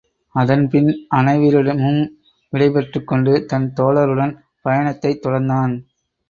அதன்பின் 0.35 0.87
அனைவரிடமும் 1.15 1.99
விடைபெற்றுக் 2.53 3.07
கொண்டு 3.07 3.45
தன் 3.45 3.73
தோழருடன் 3.75 4.33
பயணத்தைத் 4.61 5.25
தொடர்ந்தான். 5.25 5.75